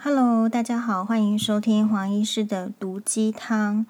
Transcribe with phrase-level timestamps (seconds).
[0.00, 3.84] Hello，大家好，欢迎收听黄医师的毒鸡汤。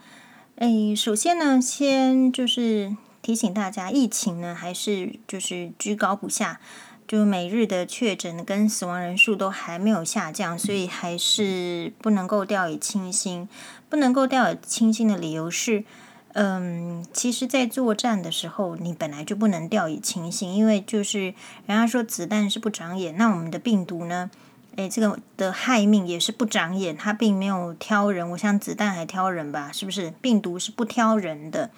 [0.57, 6.61] 诶，首先呢，先就是提醒大家，疫情呢还是就是居高不下，
[7.07, 13.47] 就每日的确诊跟死亡人数都还没有下降，所以还是不能够掉以轻心。
[13.91, 15.85] 不能够掉以轻心的理由是。
[16.33, 21.35] 嗯，其实，在作战的时候，你本来就不能掉以轻心，因为就是
[21.67, 24.31] 人家说子弹是不长眼，那我们的病毒呢？
[24.79, 28.31] 诶，这个的害命也是不长眼，它并没有挑人。
[28.31, 29.73] 我想子弹还挑人吧？
[29.73, 30.13] 是不是？
[30.23, 31.71] 病毒是不挑人的，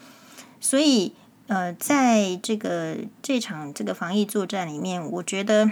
[0.60, 1.14] 所以
[1.46, 5.70] 呃，在这个这场这个防疫作战里面，我觉得。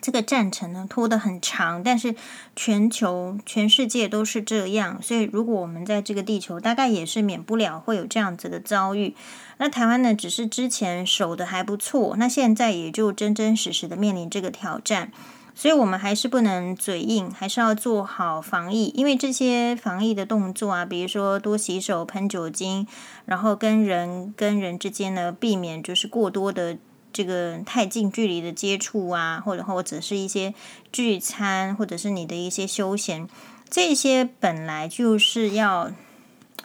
[0.00, 2.14] 这个战程呢拖得很长，但是
[2.54, 9.14] 全球全世界都是这样，所以如果我们在这个地球，大概也是免不了会有这样子的遭遇。
[9.56, 15.10] 那台湾呢，只是之前守得还不错，那现在也就真真实实的面临这个挑战，
[15.54, 22.86] 所以我们还是不能嘴硬，还是要做好防疫，因为这些防疫的动作啊，比如说多洗手、喷酒精，
[23.26, 26.76] 然后跟人跟人之间呢，避免就是过多的。
[27.16, 30.52] 这个太近距离的接触啊，或者或者是一些
[30.90, 33.28] 聚餐，或者是你的一些休闲，
[33.70, 35.92] 这些本来就是要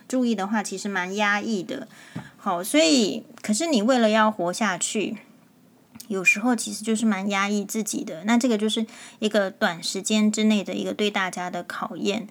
[0.07, 1.87] 注意的话，其实蛮压抑的。
[2.37, 5.17] 好，所以可是你为了要活下去，
[6.09, 8.25] 有时候其实就是蛮压抑自己的。
[8.25, 8.85] 那这个就是
[9.19, 12.27] 一个短时间之内的一个对大家的考验。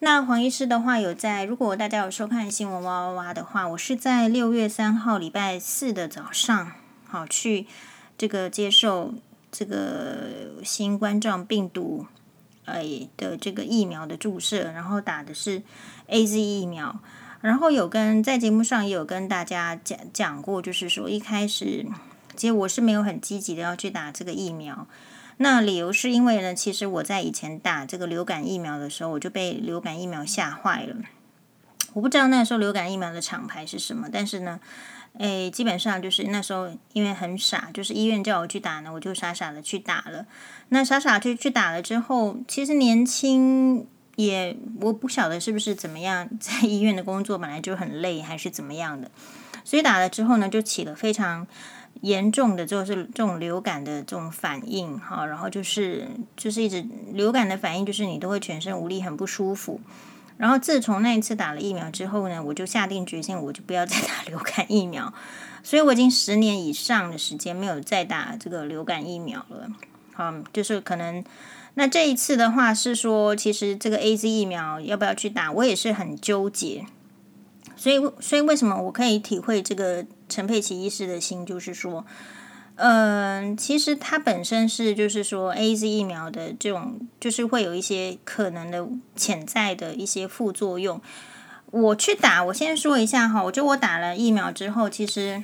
[0.00, 6.70] 那黄医师的话有在，如果大家有收看新闻哇哇哇的话，我是在六月三号礼拜四的早上。
[7.08, 7.66] 好，去
[8.16, 9.14] 这个接受
[9.50, 12.06] 这个新冠状病毒
[12.66, 15.62] 哎的这个疫苗的注射，然后打的是
[16.08, 17.00] AZ 疫苗，
[17.40, 21.86] 然后有跟在节目上也有跟大家讲讲过，就是说一开始
[22.38, 24.86] 其实我是没有很积极的要去打这个疫苗，
[25.36, 30.96] 那理由是因为呢，其实我在以前打这个流感疫苗的时候，我就被流感疫苗吓坏了，
[31.92, 34.60] 我不知道那时候流感疫苗的厂牌是什么，但是呢。
[35.18, 40.26] 诶，基本上就是那时候，因为很傻，就是医院叫我去打呢，我就傻傻的去打了。
[40.68, 43.84] 那傻傻去去打了之后，其实年轻
[44.14, 49.10] 也，我不晓得是不是怎么样，在医院的工作本来就很累，还是怎么样的，
[49.64, 51.48] 所以打了之后呢，就起了非常
[52.00, 56.06] 严重的，就是这种流感的这种反应哈，然后就是
[56.36, 59.80] 就是一直流感的反应，就是你都会全身无力，很不舒服。
[60.36, 65.12] 然后自从那一次打了疫苗之后呢，我就下定决心，我就不要再打流感疫苗。
[65.64, 69.66] 所以我已经十年以上的时间没有再打这个流感疫苗了。
[70.14, 71.24] 好，就是可能
[71.74, 76.86] 那这一次的话是说，其实这个 AZ 疫苗要不要去打，我也是很纠结。
[77.78, 82.04] 所以，所以为什么我可以体会这个陈佩琪医师的心，就是说。
[82.80, 88.86] 嗯，其实他本身是就是说，AZ 疫苗的这种就是会有一些可能的
[89.16, 91.00] 潜在的一些副作用。
[91.72, 95.42] 我去打，我先说一下哈，我就我打了疫苗之后，其实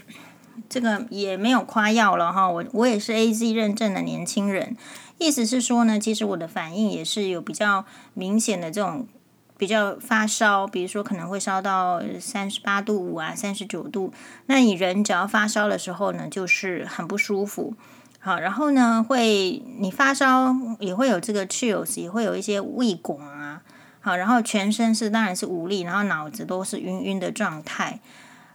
[0.68, 2.48] 这个也没有夸耀了哈。
[2.48, 4.76] 我我也是 AZ 认证的年轻人，
[5.18, 7.84] 意思是说呢，其实我的反应也是有比较
[8.14, 9.08] 明显的这种。
[9.56, 14.12] 比较发烧，比如说可能会烧到三十八度五啊，三十九度。
[14.46, 17.74] 那你人只要发烧的时候呢，就是很不舒服。
[18.18, 23.62] 好，然后呢，会你发烧也会有这个 chills，也会有一些畏广啊。
[24.00, 28.00] 好，然后全身是当然是无力，然后脑子都是晕晕的状态。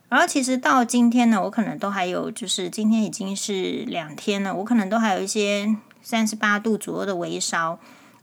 [0.09, 7.79] 然后其实到今天呢，我可能都还有，就是今天已经是两天了，我可能都还有一些三十八度左右的微烧。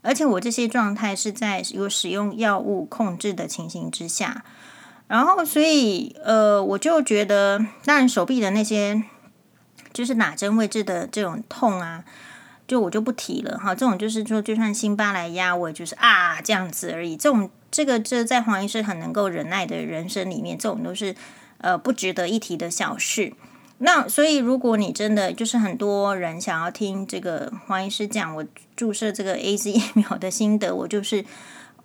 [0.07, 4.45] 而且我这些状态是在有使用药物控制的情形之下，
[5.09, 9.03] 然后所以呃，我就觉得，当然手臂的那些
[9.91, 12.05] 就是打针位置的这种痛啊，
[12.65, 13.75] 就我就不提了哈。
[13.75, 17.17] 这种就是说，就算辛巴来压我，就是啊这样子而已。
[17.17, 21.13] 这种这个这在黄医师很能够忍耐的人生里面，这种都是
[21.57, 23.33] 呃不值得一提的小事。
[23.79, 28.45] 那所以，如果你真的就是很多人想要听这个黄医师讲我
[28.75, 31.23] 注射这个 AZ 疫苗的心得，我就是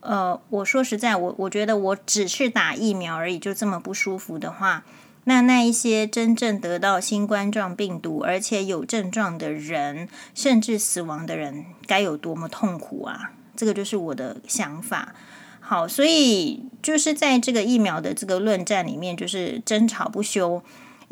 [0.01, 4.85] 呃，我说实在，我我觉得我只是打疫苗而已，就这么不舒服的话，
[5.25, 13.33] 那那一些真正得到新冠状病毒而且有症状的人，甚至死亡的人，该有多么痛苦啊！
[13.55, 15.15] 这个就是我的想法。
[15.61, 20.63] 好，所以就是在这个疫苗的这个论战里面，就是争吵不休。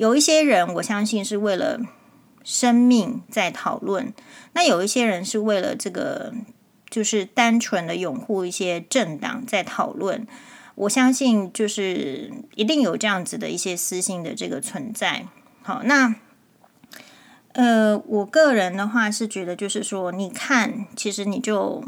[0.01, 1.79] 有一些人，我相信是为了
[2.43, 4.15] 生命在讨论；
[4.55, 6.33] 那有一些人是为了这个，
[6.89, 10.27] 就是单纯的拥护一些政党在讨论。
[10.75, 15.27] 我相信，就是一定有这样子的一些私心的这个存在。
[15.61, 16.15] 好，那
[17.53, 21.85] 呃，我个人的话是觉得，就是说，你看，其实你就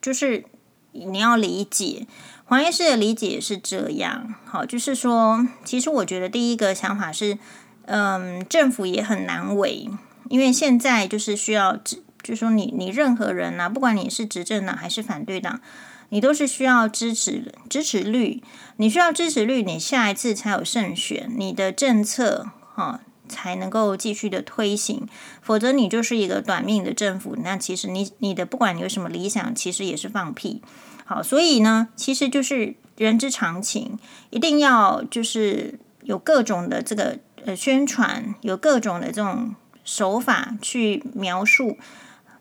[0.00, 0.46] 就是
[0.92, 2.06] 你要理解，
[2.48, 4.34] 黄医师的理解是这样。
[4.46, 7.38] 好，就是说，其实我觉得第一个想法是，
[7.84, 9.90] 嗯，政府也很难为，
[10.30, 11.78] 因为现在就是需要，
[12.22, 15.60] 就说你你任何人啊，不管你是执政党还是反对党，
[16.08, 18.42] 你都是需要支持支持率，
[18.78, 23.00] 你需要支持率，你下一次才有胜选，你的政策哈。
[23.30, 25.06] 才能够继续的推行，
[25.42, 27.36] 否则你就是一个短命的政府。
[27.44, 30.62] 那其实你你的不管你有什么理想，其实也是放屁。
[31.08, 41.78] 好，所以呢，其实就是人之常情，一定要就是有各种的这个呃宣传，有各种的这种手法去描述。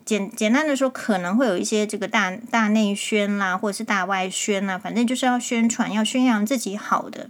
[0.03, 7.29] 简简单的说，可能会有一些这个大大内宣啦，或者是大外宣啦，反正就是要宣传，要宣扬自己好的。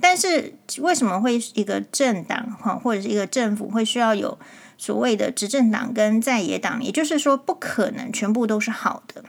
[0.00, 4.38] 但是为什么会一个政党哈，或者是一个政府会需要有
[4.76, 6.80] 所谓的执政党跟在野党？
[6.80, 9.24] 也就是说，不可能全部都是好的，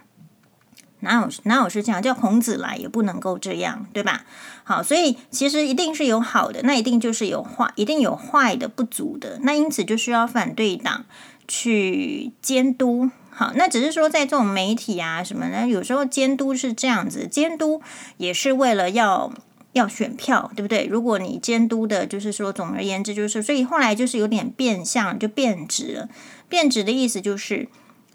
[1.02, 2.02] 哪有哪有是这样？
[2.02, 4.26] 叫孔子来也不能够这样，对吧？
[4.64, 9.40] 好，所以其实一定是有好的，那一定就是有坏，一定有坏的不足的。
[9.44, 11.06] 那因此就需要反对党
[11.48, 13.10] 去监督。
[13.30, 15.68] 好，那只是说在这种媒体啊什么呢？
[15.68, 17.82] 有时候监督是这样子，监督
[18.18, 19.32] 也是为了要。
[19.74, 20.88] 要选票，对不对？
[20.90, 26.10] 如果你监督的，就是说，总而言之，就是所以后来就是有点变相，就变质了。
[26.50, 27.70] 变质的意思就是，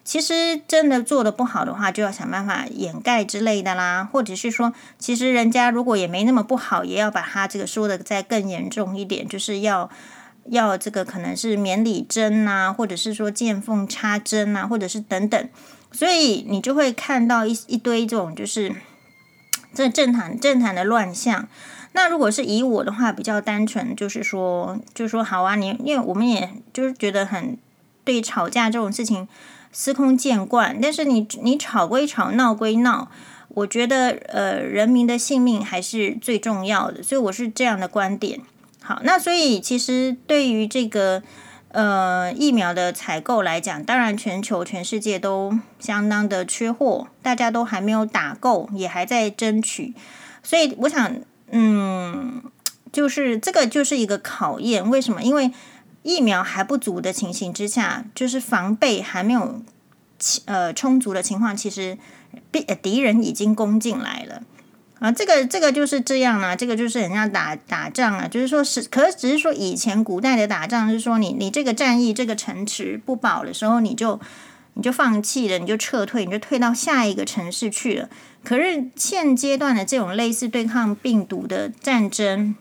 [0.04, 9.90] 其实真的做得不好的话，就要想办法掩盖之类的啦，或者是说，其实人家如果也没那么不好，也要把他这个说的再更严重一点，就是要
[10.50, 15.48] 要这个可能是免礼针啊，或者是说见缝插针啊，或者是等等。
[15.90, 18.72] 所以你就会看到一一堆这种就是。
[19.76, 21.48] 这政坛政坛的乱象，
[21.94, 27.58] 那如果是以我的话，比较单纯，就是说，就是说，好啊，你因为我们也就是觉得很
[28.04, 29.26] 对吵架这种事情
[29.74, 33.10] 司空见惯，但是你你吵归吵，闹归闹，
[33.48, 38.40] 我觉得呃，人民的性命还是最重要的，所以我是这样的观点。
[38.80, 41.22] 好，那所以其实对于这个。
[41.76, 49.92] 呃，疫苗的采购来讲，当然全球全世界都相当的缺货，大家都还没有打够，也还在争取。
[50.44, 51.16] 所以我想，
[51.50, 52.40] 嗯，
[52.92, 54.88] 就是这个就是一个考验。
[54.88, 55.20] 为什么？
[55.20, 55.50] 因为
[56.04, 59.60] 疫苗还不足的情形之下，就是防备还没有
[60.44, 61.98] 呃充足的情况，其实
[62.52, 64.42] 敌敌人已经攻进来了。
[65.00, 74.20] 啊，这个这个就是这样啊，这个就是人家打打仗啊，就是说是，可只是说以前古代的打仗，是说你你这个战役这个城池不保的时候，你就
[74.74, 78.08] 你就放弃了，你就撤退，你就退到下一个城市去了。
[78.44, 82.54] 可是现阶段的这种类似对抗病毒的战争，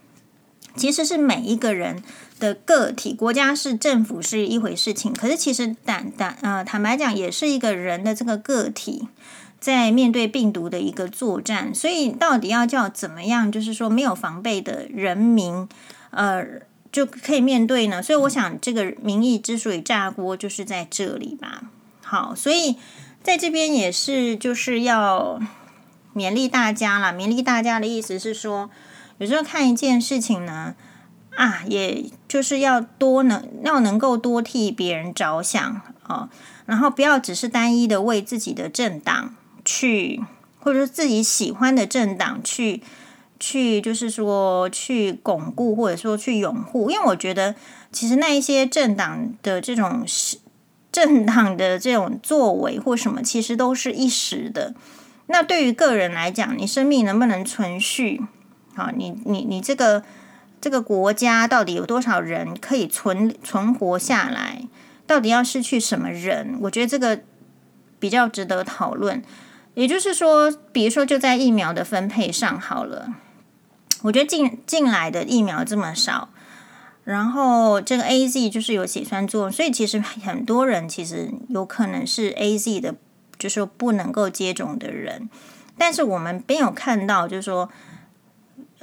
[0.76, 2.04] 其实是每一个人
[2.40, 9.08] 的个体，国家是政府是一回事情，可是其实坦坦呃坦白讲，也是一个人的这个个体。
[9.60, 13.50] 在面对病毒的一个作战，所以到底要叫怎么样？
[13.50, 15.70] 就是说没有防备的人民，
[16.10, 16.46] 呃，
[16.92, 18.04] 就可以面对呢？
[18.04, 21.64] 所以我想，这个民意之所以炸锅，就是在这里吧。
[22.02, 22.76] 好，所以
[23.22, 25.40] 在这边也是就是要
[26.14, 27.14] 勉励大家啦。
[27.14, 28.70] 勉励大家的意思是说，
[29.18, 30.76] 有时候看一件事情呢，
[31.36, 36.30] 啊，也就是要多能要能够多替别人着想啊，
[36.66, 39.36] 然后不要只是单一的为自己的政党。
[39.66, 40.22] 去，
[40.60, 42.84] 或者说自己喜欢的政党去，
[43.40, 46.92] 去就是说去巩固，或者说去拥护。
[46.92, 47.56] 因为我觉得，
[47.90, 50.06] 其实那一些政党的这种
[50.92, 54.76] 政党的这种作为或什么，其实都是一时的。
[55.28, 58.22] 那对于个人来讲，你生命能不能存续？
[58.76, 60.04] 好，你你你这个
[60.60, 64.68] 这个国家到底有多少人可以存存活下来？
[65.06, 66.58] 到底要失去什么人？
[66.62, 67.22] 我觉得这个
[68.00, 69.22] 比较值得讨论。
[69.76, 73.16] 也就是说，比如说就在疫苗的分配上好了，
[74.04, 76.30] 我觉得进进来的疫苗这么少，
[77.04, 82.94] 然后这个 AZ 就是有血栓作用，所以其实很多人其实有可能是 AZ 的，
[83.40, 85.28] 就是说不能够接种的人，
[85.76, 87.68] 但是我们没有看到，就是说，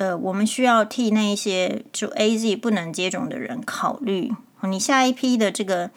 [0.01, 5.91] 呃，我们需要替那一些就 AZ 不能接种的人考虑，你下一批的这个，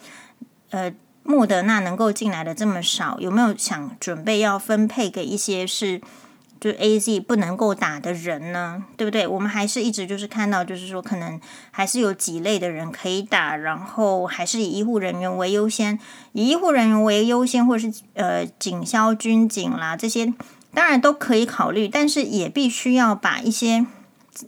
[0.70, 0.92] 呃。
[1.26, 5.98] 莫德纳能够进来的这么少，有没有想准备要分配给一些是
[6.60, 8.84] 就 AZ 不能够打的人呢？
[8.98, 9.26] 对不对？
[9.26, 15.98] 我们还是一直就是看到，就是说可能还是有几类的人可以打，然后还是以医护人员为优先，
[16.32, 20.30] 以医护人员为优先，或者是呃警消军警啦这些，
[20.74, 23.86] 当然都可以考虑，但是也必须要把一些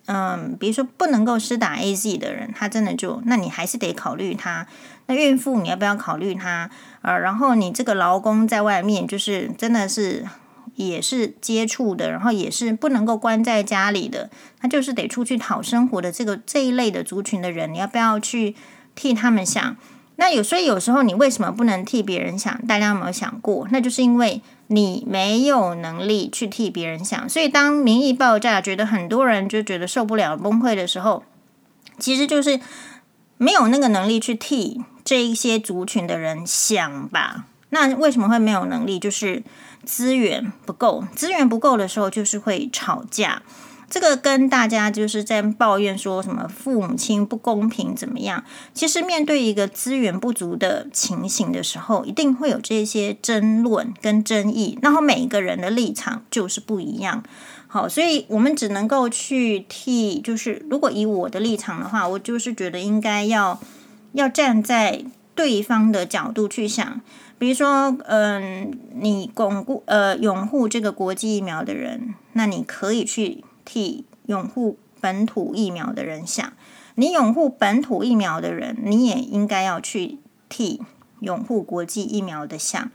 [0.07, 4.67] 嗯，比如说不能够施打 AZ 的人，他真的就那你还是得考虑他。
[5.07, 6.69] 那孕妇你要不要考虑他？
[7.03, 10.27] 呃，然后你这个劳工在外面，就是真的是
[10.75, 14.29] 也是接触的，然后也是不能够关在家里的，
[14.61, 18.57] 他就是得出去讨生活的这个这一类的族群的人，你要不要去
[18.97, 19.77] 替他们想？
[20.17, 22.67] 那有所以有时候你为什么不能替别人想？
[22.67, 23.69] 大家有没有想过？
[23.71, 27.29] 那就是因为你没有能力去替别人想。
[27.29, 31.23] 所以当民意爆炸，觉得很多人就觉得受不了、崩溃的时候，
[31.99, 32.59] 其实就是
[33.37, 37.45] 没有那个能力去替这一些族群的人想吧。
[37.71, 38.99] 那为什么会没有能力？
[38.99, 39.43] 就是
[39.85, 43.43] 资源不够，资源不够的时候，就是会吵架。
[43.89, 48.45] 这个跟大家就是在抱怨说什么父母亲不公平怎么样？
[48.75, 57.23] 其实面对一个资源不足的情形的时候，一定会有这些争论跟争议，然后每一个人的立场就是不一样。
[57.69, 63.61] 好，所以我们只能够去替，就是如果以我的立场的话，我就是觉得应该要
[64.13, 65.05] 要站在
[65.37, 67.01] 对方的角度去想，
[67.39, 73.45] 比如说，嗯，你巩固呃拥护这个国际疫苗的人，那你可以去。
[73.67, 76.55] 替拥护本土疫苗的人想，
[76.95, 80.19] 你拥护本土疫苗的人，你也应该要去
[80.49, 80.81] 替
[81.21, 82.91] 拥护国际疫苗的想。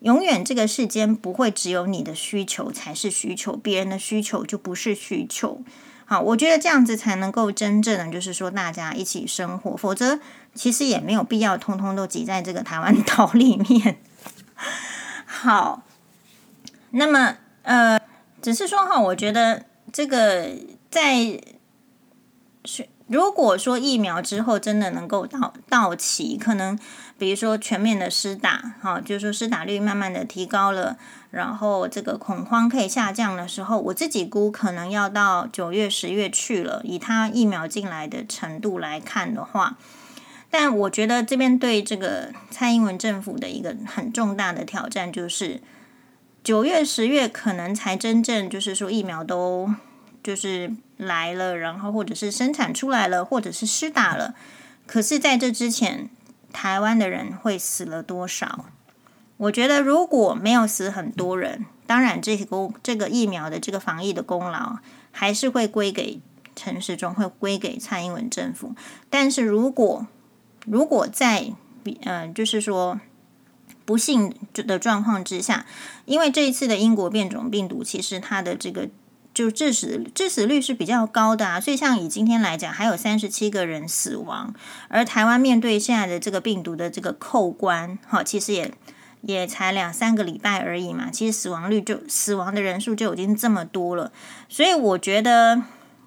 [0.00, 5.62] 永远这个世间不会只有你的需求才是需求，别人的需求就不是需求。
[6.04, 10.20] 好，我觉得这样子才能够真正的就是说大家一起生活，否则
[10.54, 13.98] 其实也没有必要通通都挤在这个台湾岛里面。
[15.24, 15.82] 好，
[16.90, 17.98] 那么呃，
[18.42, 19.64] 只是说哈，我觉得。
[19.92, 20.50] 这个
[20.90, 21.40] 在
[22.64, 26.76] 是如果说疫苗之后真的能够到到期，可能
[27.16, 30.96] 比如说全面的施打，哈，就是说施打率慢慢的提高了，
[31.30, 36.80] 然后这个恐慌可以下降的时候，我自己估可能要到九月、十月去了。
[36.82, 39.78] 以他疫苗进来的程度来看的话，
[40.50, 45.62] 但我觉得这边对这个蔡英文政府的一个很重大的挑战就是
[46.46, 49.74] 九月、十月可能才真正就是说疫苗都。
[50.22, 54.34] 就是来了，然后或者是生产出来了，或者是施打了。
[54.84, 56.10] 可是，在这之前，
[56.52, 58.64] 台湾的人会死了多少？
[59.36, 64.78] 我觉得如果没有死很多人，当然这个这个疫苗的这个防疫的功劳
[65.12, 66.20] 还是会归给
[66.56, 68.74] 陈时中，会归给蔡英文政府。
[69.08, 70.08] 但是如果
[70.64, 71.52] 如果在
[72.02, 73.00] 呃，就是说
[73.86, 75.64] 不幸的状况之下，
[76.04, 78.90] 因为这一次的英国变种病毒，其实它的这个。
[79.36, 84.54] 就致死致死率是比较高的啊，所以像以今天来讲，还有三十七个人死亡，
[84.88, 88.72] 而台湾面对现在的这个病毒的这个扣关，哈，其实也
[89.20, 94.10] 也才两三个礼拜而已嘛，其实死亡率就死亡的人数就已经这么多了，
[94.48, 95.62] 所以我觉得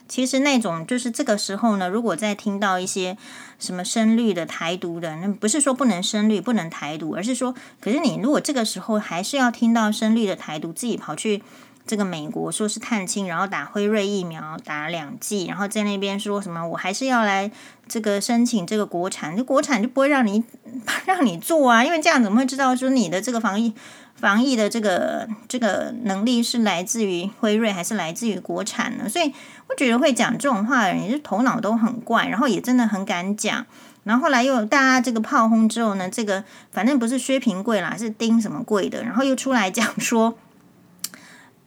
[0.09, 3.15] 其实那种就是这个时候呢，如果再听到一些
[3.59, 11.41] 什么深绿的台独的，那不是说不能深绿不能台独，而是说，可是你如果这个时候还是要听到深绿的台独，自己跑去。
[11.87, 17.49] 这个美国说是探亲，然后打辉瑞疫苗打两剂，然后在那边说什么我还是要来
[17.87, 20.43] 这个申请这个国产，这国产就不会让你
[21.07, 23.73] 让你做啊，因为这样怎么会知道说你的这个防疫
[24.19, 29.07] 防疫的这个这个能力是来自于辉瑞还是来自于国产呢？
[29.07, 29.33] 所以
[29.67, 33.65] 我觉得会讲这种话的人也是头脑都很怪，然后也真的很敢讲，
[34.03, 40.37] 然后后来又大家这个炮轰之后呢，这个反正不是薛平贵啦，是丁什么贵的，然后又出来讲说。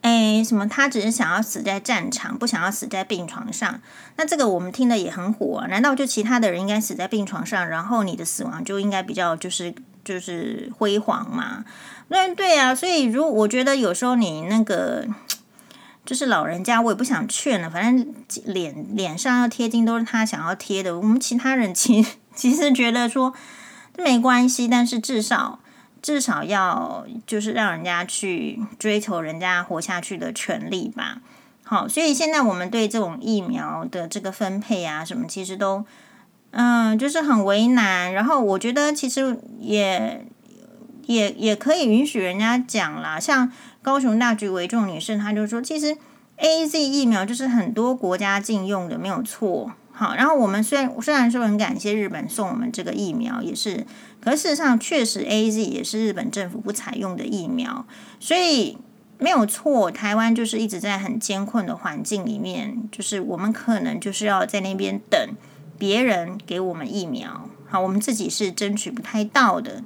[0.05, 0.67] 哎，什么？
[0.67, 3.79] 他只是想要死在战场，不想要死在病床上。
[4.17, 5.65] 那这个我们听的也很火。
[5.69, 11.65] 难道就其他的人应该死在病床上，然后你的死亡就应该比较就是就是辉煌嘛，
[12.07, 12.73] 那对啊。
[12.73, 15.07] 所以如我觉得有时候你那个
[16.05, 17.69] 就是老人家，我也不想劝了。
[17.69, 18.13] 反正
[18.45, 20.97] 脸脸上要贴金都是他想要贴的。
[20.97, 23.33] 我们其他人其实其实觉得说
[23.97, 25.59] 没关系，但是至少。
[26.01, 31.21] 至少要就是让人家去追求人家活下去的权利吧。
[31.63, 35.85] 好，所以现在我们对这种疫苗的这个分配啊什么，其实都
[36.53, 38.13] 嗯就是很为难。
[38.13, 40.25] 然后我觉得其实也
[41.05, 45.97] 也也可以允许人家讲啦，像高雄大橘为重女士，她就说，其实
[46.37, 49.73] AZ 疫苗就是很多国家禁用的，没有错。
[49.91, 53.85] 好，然后我们虽然虽然说很感谢日本送我们这个疫苗，也是。
[54.19, 57.85] 可事实上，确实 AZ 也是日本政府不采用的疫苗，
[58.19, 58.77] 所以
[59.19, 59.91] 没有错。
[59.91, 65.29] 台湾就是一直在很艰困的环境里面，就是我们可能就是要在那边等
[65.83, 69.83] 别人给我们疫苗，好，我们自己是争取不太到的，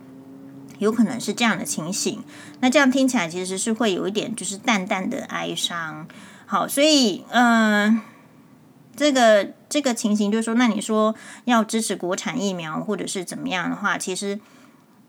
[0.77, 2.23] 有可能是这样的情形。
[2.59, 6.07] 那这样听起来其实是会有一点就是淡淡的哀伤。
[6.45, 7.99] 好，所以嗯、
[8.95, 14.39] 这个这个情形就是说，那你说要支持国产疫苗或者是怎么样的话，其实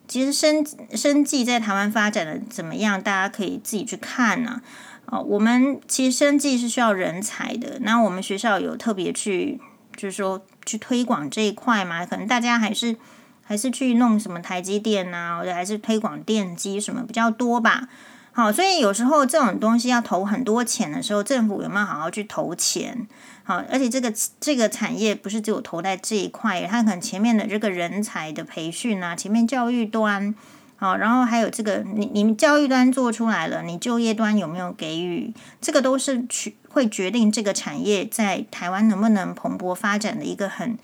[0.06, 0.64] 其实生
[0.94, 4.62] 生技在台湾发展的怎么样，大家可以自己去看呢、
[5.04, 5.18] 啊。
[5.18, 9.60] 哦，我们其实生技是需要人才的，那我们学校有特别去，
[9.94, 12.94] 就是说去推广这一块嘛，可能大家还是
[13.42, 17.88] 还是去弄什么台积电啊，或者还是推广电机什么比较多吧。
[18.32, 23.08] 好，所以有时候这种东西要投很多钱的时候，政府有没有好好去投钱？
[23.42, 30.34] 好，而且这个这个产业不是只有投在这一块，它可能前面的这个人才的培训啊，前面教育端，
[30.78, 35.34] 好，然后还有这个你你们教育端做出来了，你就业端有没有给予？
[35.60, 40.78] 这个都是去会决定这个产业在台湾能不能蓬勃发展的一个很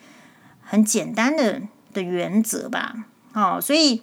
[0.62, 3.06] 很简单的的原则吧。
[3.32, 4.02] 哦，所以。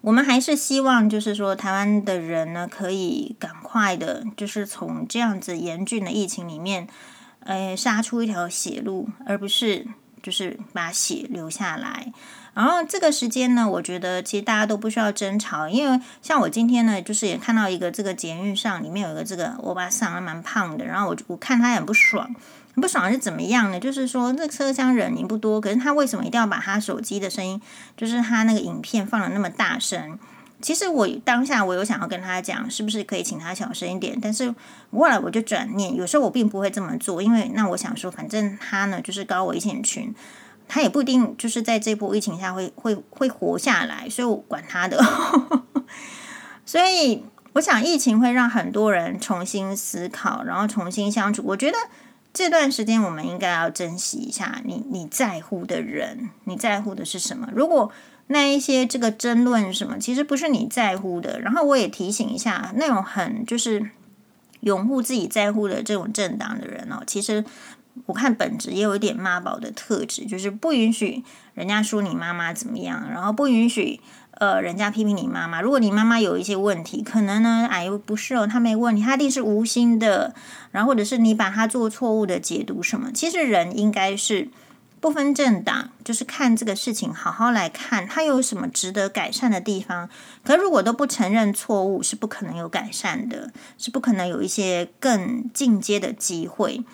[0.00, 6.86] 我们还是希望，就是说，台湾的人呢，可以赶快的，就是从这样子严峻的疫情里面，
[7.40, 9.84] 呃，杀出一条血路，而不是
[10.22, 12.12] 就是把血流下来。
[12.58, 22.34] 然后这个时间呢，我觉得其实大家都不需要争吵，因为像我今天呢，就是也看到一个这个捷运上里面有一个这个我巴桑，还蛮胖的，然后我我看他很不爽。
[22.74, 23.78] 很不爽是怎么样呢？
[23.78, 27.60] 就是说，这车厢人也不多，可是他为什么一定要把他手机的声音，
[27.96, 30.18] 就是他那个影片放得那么大声？
[30.60, 34.18] 其实我当下我有想要跟他讲，是不是可以请他小声一点？
[34.20, 34.52] 但是
[34.92, 40.12] 后来我就转念，有时候我并不会这么做，因为那我想说，反正他呢就是高危险群，
[40.68, 45.02] 他也不一定就是在这波疫情下会会会活下来，所以我管他的。
[46.64, 51.42] 所以我想，疫情会让很多人重新思考，然后重新相处。
[51.46, 51.78] 我觉得。
[52.30, 57.48] 这段时间我们应该要珍惜一下你你在乎的人，你在乎的是什么？
[57.52, 57.90] 如果
[58.28, 61.40] 那一些这个争论什么，其实不是你在乎的。
[61.40, 63.90] 然后我也提醒一下，那种很就是
[64.60, 67.44] 拥护自己在乎的这种政党的人哦，其实
[68.06, 71.24] 我看本质也有一点妈宝的特质，就是不允许
[71.54, 74.00] 人家说你妈妈怎么样，然后不允许。
[74.40, 80.32] 呃，人家批评你妈妈，如果你妈妈有一些问题，可能呢，哎呦，不是哦，她没问题，她一定是无心的，
[80.70, 83.10] 然后或者是你把她做错误的解读什么。
[83.10, 84.48] 其实人应该是
[85.00, 90.08] 不分政党，就是看这个事情，好好来看，他有什么值得改善的地方。
[90.44, 96.84] 可如果都不承认错误，是不可能有改善的，是不可能有一些更进阶的机会。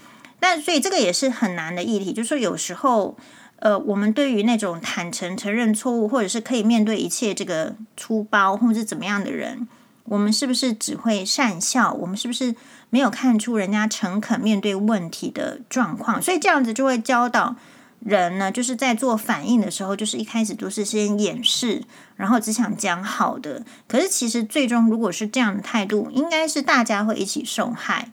[0.45, 3.17] 但所以这个也是很难的议题，就是说有时候。
[3.61, 9.67] 呃，我们对于那种坦诚承认错误，或者是可以面对一切这个粗暴，或者是怎么样的人，
[10.05, 11.91] 我们是不是只会善笑？
[11.95, 12.55] 我们是不是
[12.91, 16.21] 没有看出人家诚恳面对问题的状况？
[16.21, 17.57] 所以这样子就会教导
[18.01, 21.85] 人呢，就是在做反应的时候，就是一开始都是先掩饰，
[22.17, 23.65] 然后只想讲好的。
[23.89, 28.11] 可是其实最终如果是这样的态度，应该是大家会一起受害。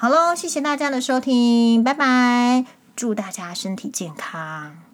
[0.00, 2.64] 好喽，谢谢大家的收听，拜拜。
[2.94, 4.87] 祝大家身体健康。